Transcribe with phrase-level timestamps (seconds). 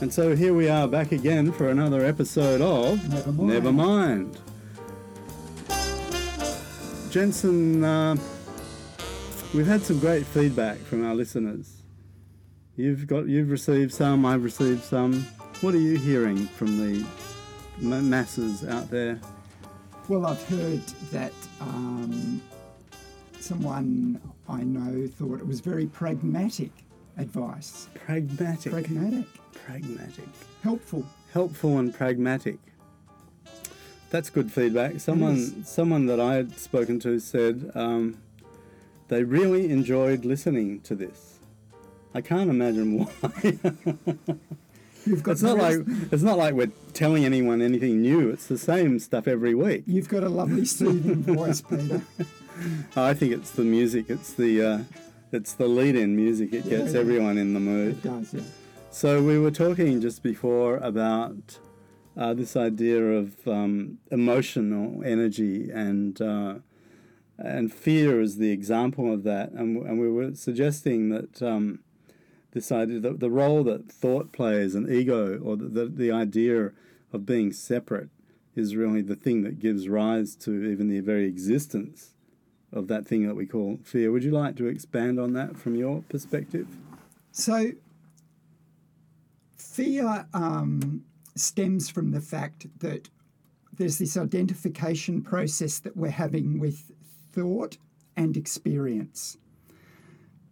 [0.00, 3.48] And so here we are back again for another episode of Never mind.
[3.48, 4.38] Never Mind.
[7.10, 8.16] Jensen, uh,
[9.54, 11.82] we've had some great feedback from our listeners.
[12.76, 15.22] You've got, you've received some, I've received some.
[15.60, 17.06] What are you hearing from the
[17.78, 19.20] ma- masses out there?
[20.08, 22.42] Well, I've heard that um,
[23.38, 26.72] someone I know thought it was very pragmatic
[27.18, 27.88] advice.
[27.94, 28.72] Pragmatic.
[28.72, 29.26] Pragmatic.
[29.52, 30.28] pragmatic.
[30.62, 31.06] Helpful.
[31.32, 32.58] helpful and pragmatic.
[34.10, 35.00] That's good feedback.
[35.00, 35.68] Someone, is.
[35.68, 38.18] someone that I had spoken to said um,
[39.08, 41.38] they really enjoyed listening to this.
[42.14, 43.58] I can't imagine why.
[45.06, 45.80] You've got it's not like
[46.12, 48.30] it's not like we're telling anyone anything new.
[48.30, 49.84] It's the same stuff every week.
[49.86, 52.02] You've got a lovely soothing voice, Peter.
[52.96, 54.06] I think it's the music.
[54.08, 54.78] It's the uh,
[55.34, 56.52] it's the lead-in music.
[56.52, 57.00] It Yeah, gets yeah.
[57.00, 57.92] everyone in the mood.
[57.98, 58.42] It does, yeah.
[58.90, 61.58] So we were talking just before about
[62.16, 66.54] uh, this idea of um, emotional energy and uh,
[67.36, 71.80] and fear is the example of that, and, and we were suggesting that um,
[72.52, 76.70] this idea, the, the role that thought plays, and ego, or the, the the idea
[77.12, 78.08] of being separate,
[78.54, 82.13] is really the thing that gives rise to even the very existence
[82.74, 84.12] of that thing that we call fear.
[84.12, 86.66] Would you like to expand on that from your perspective?
[87.32, 87.72] So,
[89.56, 91.04] fear um,
[91.34, 93.08] stems from the fact that
[93.72, 96.92] there's this identification process that we're having with
[97.32, 97.76] thought
[98.16, 99.38] and experience.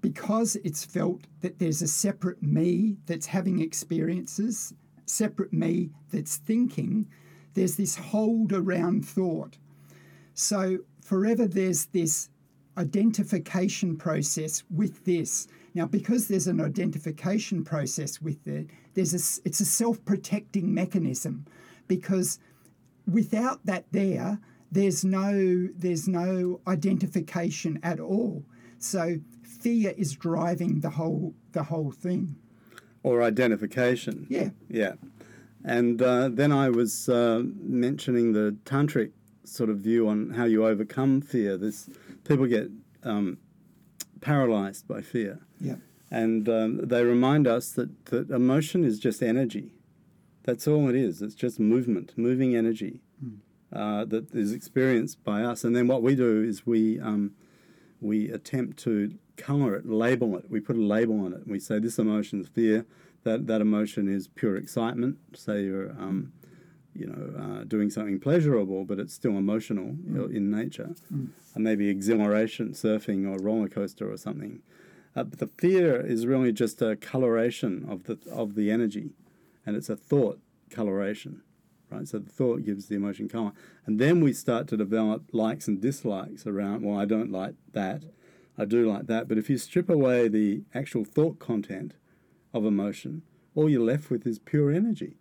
[0.00, 4.72] Because it's felt that there's a separate me that's having experiences,
[5.06, 7.08] separate me that's thinking,
[7.54, 9.56] there's this hold around thought.
[10.34, 12.28] So forever there's this
[12.76, 15.48] identification process with this.
[15.74, 21.34] Now, because there's an identification process with it, there's a, it's a self-protecting mechanism,
[21.86, 22.38] because
[23.06, 24.38] without that there,
[24.70, 28.44] there's no there's no identification at all.
[28.78, 29.02] So
[29.42, 32.36] fear is driving the whole the whole thing.
[33.02, 34.26] Or identification.
[34.28, 34.50] Yeah.
[34.68, 34.94] Yeah.
[35.64, 37.42] And uh, then I was uh,
[37.86, 39.12] mentioning the tantric
[39.48, 41.56] sort of view on how you overcome fear.
[41.56, 41.88] This
[42.24, 42.70] people get
[43.04, 43.38] um,
[44.20, 45.76] paralyzed by fear, Yeah.
[46.10, 49.72] and um, they remind us that that emotion is just energy.
[50.44, 51.20] That's all it is.
[51.22, 53.00] It's just movement, moving energy
[53.72, 55.62] uh, that is experienced by us.
[55.62, 57.32] And then what we do is we um,
[58.00, 60.50] we attempt to color it, label it.
[60.50, 61.46] We put a label on it.
[61.46, 62.86] We say this emotion is fear.
[63.24, 65.18] That that emotion is pure excitement.
[65.34, 66.32] Say you're, um,
[67.68, 70.94] doing something pleasurable, but it's still emotional know, in nature.
[71.54, 74.62] And maybe exhilaration, surfing or roller coaster or something.
[75.16, 79.10] Uh, but the fear is really just a coloration of the of the energy,
[79.66, 80.38] and it's a thought
[80.70, 81.42] coloration,
[81.90, 82.06] right?
[82.06, 83.52] So the thought gives the emotion color,
[83.86, 86.82] and then we start to develop likes and dislikes around.
[86.84, 88.04] Well, I don't like that,
[88.56, 89.28] I do like that.
[89.28, 91.94] But if you strip away the actual thought content
[92.52, 93.22] of emotion,
[93.54, 95.16] all you're left with is pure energy.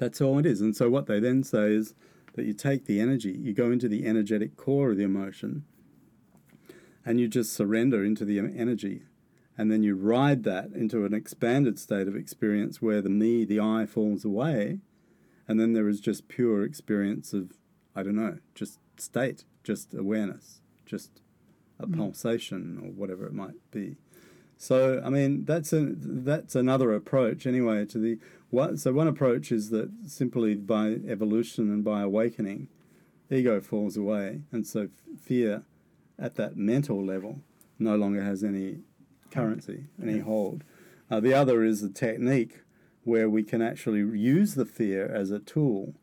[0.00, 0.62] That's all it is.
[0.62, 1.92] And so what they then say is
[2.32, 5.64] that you take the energy, you go into the energetic core of the emotion,
[7.04, 9.02] and you just surrender into the energy.
[9.58, 13.60] And then you ride that into an expanded state of experience where the me, the
[13.60, 14.78] I falls away.
[15.46, 17.52] And then there is just pure experience of,
[17.94, 21.20] I don't know, just state, just awareness, just
[21.78, 21.94] a mm.
[21.94, 23.96] pulsation or whatever it might be.
[24.60, 28.18] So I mean that's a that's another approach anyway to the
[28.50, 32.68] what so one approach is that simply by evolution and by awakening,
[33.30, 34.88] ego falls away, and so
[35.18, 35.62] fear
[36.18, 37.40] at that mental level
[37.78, 38.80] no longer has any
[39.30, 40.62] currency, any hold.
[41.10, 42.60] Uh, the other is the technique
[43.04, 45.94] where we can actually use the fear as a tool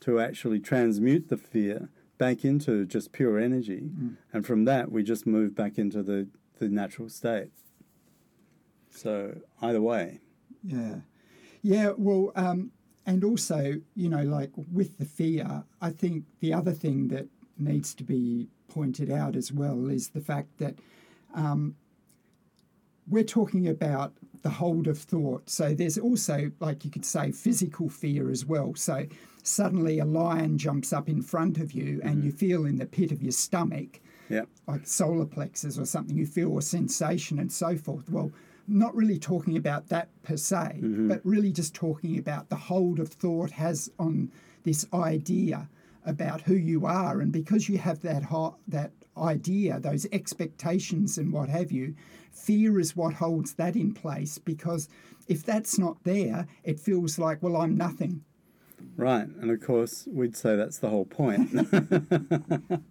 [0.00, 1.88] to actually transmute the fear
[2.18, 3.88] back into just pure energy,
[4.30, 7.48] and from that we just move back into the, the natural state.
[8.94, 10.20] So either way,
[10.62, 10.96] Yeah.
[11.62, 12.72] Yeah, well, um,
[13.06, 17.26] and also, you know, like with the fear, I think the other thing that
[17.58, 20.78] needs to be pointed out as well is the fact that
[21.34, 21.74] um,
[23.08, 24.12] we're talking about
[24.42, 25.48] the hold of thought.
[25.48, 28.74] So there's also, like you could say, physical fear as well.
[28.74, 29.06] So
[29.42, 33.10] suddenly a lion jumps up in front of you and you feel in the pit
[33.10, 37.76] of your stomach yeah, like solar plexus or something, you feel a sensation and so
[37.76, 38.08] forth.
[38.08, 38.32] Well,
[38.66, 41.08] not really talking about that per se, mm-hmm.
[41.08, 44.30] but really just talking about the hold of thought has on
[44.64, 45.68] this idea
[46.06, 51.32] about who you are, and because you have that ho- that idea, those expectations, and
[51.32, 51.94] what have you,
[52.32, 54.38] fear is what holds that in place.
[54.38, 54.88] Because
[55.28, 58.22] if that's not there, it feels like, well, I'm nothing.
[58.96, 61.50] Right, and of course we'd say that's the whole point.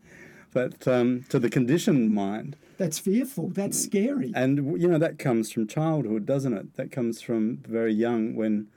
[0.54, 3.50] but um, to the conditioned mind, That's fearful.
[3.50, 4.32] That's scary.
[4.36, 6.76] and you know that comes from childhood, doesn't it?
[6.76, 8.68] That comes from very young when.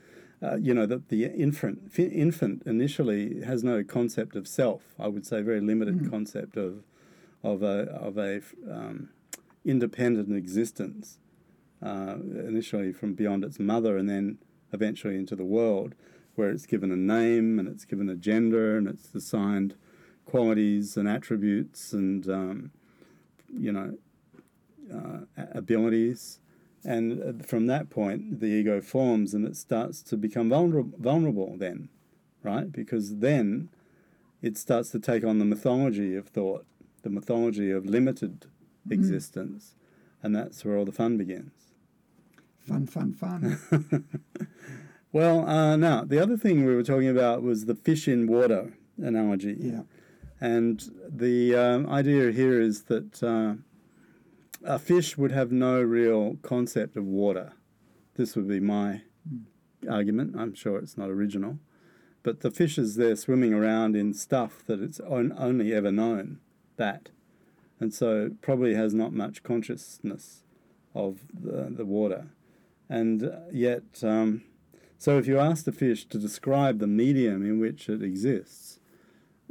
[0.43, 4.83] Uh, you know that the infant infant initially has no concept of self.
[4.99, 6.85] I would say very limited concept of
[7.43, 9.09] of a of a um,
[9.65, 11.19] independent existence.
[11.83, 12.17] Uh,
[12.53, 14.39] initially from beyond its mother, and then
[14.73, 15.95] eventually into the world,
[16.35, 19.75] where it's given a name and it's given a gender and it's assigned
[20.27, 22.71] qualities and attributes and um,
[23.53, 23.97] you know
[24.95, 25.21] uh,
[25.53, 26.41] abilities.
[26.85, 31.57] And uh, from that point, the ego forms and it starts to become vulnerable, vulnerable
[31.57, 31.89] then,
[32.45, 32.71] right?
[32.71, 33.71] Because then
[34.41, 36.65] it starts to take on the mythology of thought,
[37.03, 38.47] the mythology of limited
[38.89, 39.75] existence.
[40.23, 41.53] And that's where all the fun begins.
[42.61, 43.59] Fun, fun, fun.
[45.17, 48.75] Well, uh, now, the other thing we were talking about was the fish in water
[48.99, 49.57] analogy.
[49.59, 49.81] yeah.
[50.41, 53.55] And the um, idea here is that uh,
[54.65, 57.53] a fish would have no real concept of water.
[58.17, 59.03] This would be my
[59.89, 60.35] argument.
[60.39, 61.59] I'm sure it's not original.
[62.23, 66.41] But the fish is there swimming around in stuff that it's on, only ever known
[66.77, 67.11] that.
[67.79, 70.43] And so probably has not much consciousness
[70.95, 72.29] of the, the water.
[72.89, 74.43] And uh, yet, um,
[74.99, 78.81] so if you ask the fish to describe the medium in which it exists,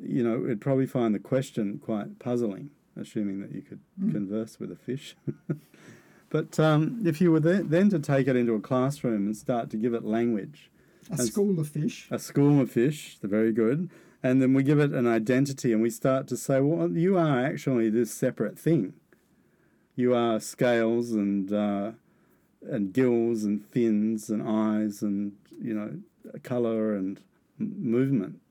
[0.02, 2.70] you know, it'd probably find the question quite puzzling,
[3.00, 3.80] assuming that you could
[4.12, 5.16] converse with a fish.
[6.30, 9.70] but um, if you were then, then to take it into a classroom and start
[9.72, 10.70] to give it language,
[11.12, 12.08] A school of fish.
[12.12, 13.90] a school of fish, they're very good,
[14.24, 17.46] and then we give it an identity and we start to say, well, you are
[17.46, 18.94] actually this separate thing.
[19.96, 21.92] You are scales and uh,
[22.70, 26.00] and gills and fins and eyes and you know
[26.44, 27.22] color and
[27.60, 28.42] m- movement,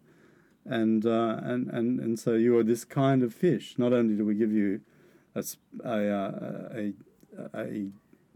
[0.66, 3.74] and uh, and and and so you are this kind of fish.
[3.78, 4.80] Not only do we give you
[5.34, 6.92] a s- a uh, a,
[7.54, 7.86] a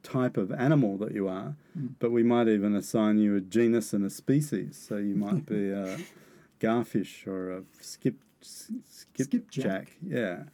[0.02, 1.54] type of animal that you are,
[1.98, 4.82] but we might even assign you a genus and a species.
[4.88, 5.98] So you might be a
[6.60, 9.48] garfish or a skip s- skipjack.
[9.50, 9.96] Skipjack.
[10.06, 10.44] Yeah.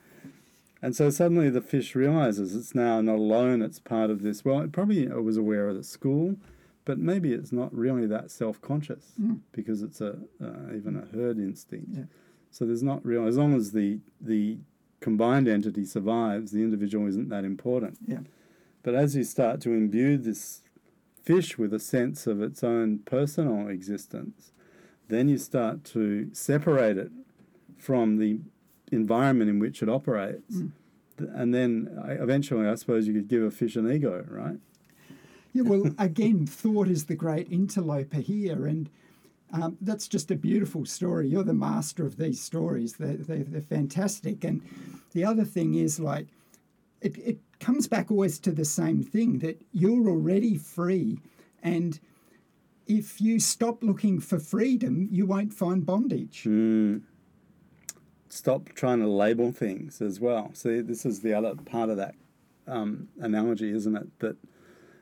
[0.83, 4.45] And so suddenly the fish realizes it's now not alone, it's part of this.
[4.45, 6.37] Well, it probably was aware of the school,
[6.85, 9.41] but maybe it's not really that self conscious Mm.
[9.53, 11.89] because it's a uh, even a herd instinct.
[11.93, 12.05] Yeah.
[12.51, 14.59] So there's not real, as long as the, the
[15.01, 17.99] combined entity survives, the individual isn't that important.
[18.07, 18.21] Yeah.
[18.85, 20.63] But as you start to imbue this
[21.23, 24.53] fish with a sense of its own personal existence,
[25.09, 27.11] then you start to separate it
[27.77, 28.39] from the
[28.93, 30.57] environment in which it operates.
[30.59, 30.73] Mm.
[31.35, 34.59] And then I- eventually, I suppose you could give a fish an ego, right?
[35.55, 38.91] Yeah, well, again, thought is the great interloper here, and
[39.53, 41.29] um, that's just a beautiful story.
[41.29, 44.43] You're the master of these stories; they're, they're, they're fantastic.
[44.43, 44.61] And
[45.13, 46.27] the other thing is, like,
[47.01, 51.21] it, it comes back always to the same thing that you're already free,
[51.63, 52.01] and
[52.89, 56.43] if you stop looking for freedom, you won't find bondage.
[56.45, 57.03] Mm.
[58.29, 60.51] Stop trying to label things as well.
[60.53, 62.17] See, this is the other part of that
[62.67, 64.19] um, analogy, isn't it?
[64.19, 64.37] That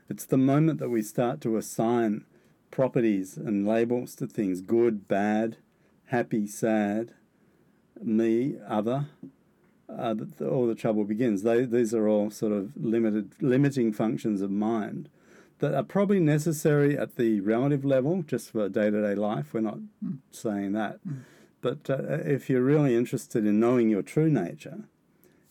[0.09, 2.25] it's the moment that we start to assign
[2.71, 5.57] properties and labels to things good, bad,
[6.07, 7.13] happy, sad,
[8.03, 9.07] me, other.
[9.89, 11.43] Uh, all the trouble begins.
[11.43, 15.09] They, these are all sort of limited, limiting functions of mind
[15.59, 19.55] that are probably necessary at the relative level, just for day to day life.
[19.55, 19.79] We're not
[20.31, 20.99] saying that.
[21.61, 24.81] But uh, if you're really interested in knowing your true nature,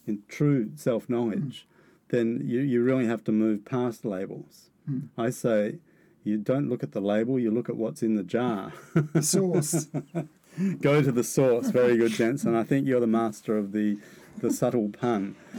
[0.05, 1.65] in true self knowledge,
[2.11, 4.69] then you, you really have to move past labels.
[4.85, 4.99] Hmm.
[5.17, 5.79] I say,
[6.23, 8.71] you don't look at the label, you look at what's in the jar.
[9.13, 9.87] The source.
[10.81, 11.69] Go to the source.
[11.69, 12.55] Very good, Jensen.
[12.55, 13.97] I think you're the master of the,
[14.37, 15.35] the subtle pun.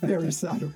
[0.00, 0.72] Very subtle.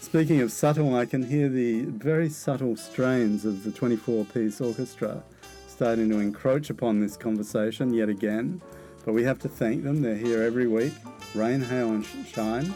[0.00, 5.22] Speaking of subtle, I can hear the very subtle strains of the 24 piece orchestra
[5.68, 8.60] starting to encroach upon this conversation yet again.
[9.04, 10.02] But we have to thank them.
[10.02, 10.92] They're here every week,
[11.34, 12.74] rain, hail, and shine.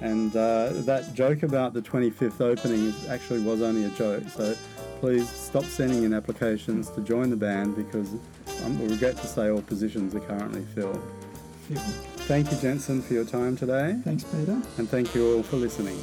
[0.00, 4.28] And uh, that joke about the 25th opening actually was only a joke.
[4.28, 4.56] So
[5.00, 8.14] please stop sending in applications to join the band because
[8.64, 11.02] um, we regret to say all positions are currently filled.
[12.26, 13.96] Thank you, Jensen, for your time today.
[14.04, 14.60] Thanks, Peter.
[14.78, 15.98] And thank you all for listening.